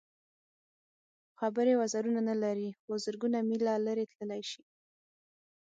خبرې 1.39 1.73
وزرونه 1.81 2.21
نه 2.29 2.35
لري 2.43 2.67
خو 2.79 2.91
زرګونه 3.03 3.39
مېله 3.49 3.73
لرې 3.87 4.05
تللی 4.15 4.41
شي. 4.51 4.63